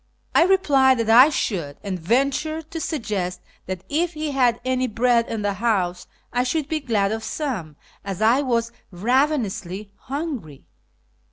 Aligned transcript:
I 0.33 0.45
replied 0.45 0.97
that 0.97 1.11
I 1.11 1.29
should, 1.29 1.77
and 1.83 1.99
ventured 1.99 2.71
to 2.71 2.81
suggest 2.81 3.39
that 3.67 3.83
if 3.87 4.13
he 4.15 4.31
had 4.31 4.59
any 4.65 4.87
bread 4.87 5.27
in 5.27 5.43
the 5.43 5.53
house 5.53 6.07
I 6.33 6.41
should 6.43 6.67
be 6.67 6.79
glad 6.79 7.11
of 7.11 7.23
some, 7.23 7.75
as 8.03 8.19
I 8.19 8.41
was 8.41 8.71
ravenously 8.89 9.91
hungry. 9.97 10.65